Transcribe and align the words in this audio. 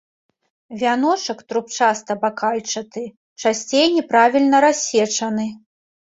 Вяночак 0.83 1.39
трубчаста-бакальчаты, 1.51 3.03
часцей 3.43 3.85
няправільна 3.97 4.57
рассечаны. 4.65 5.47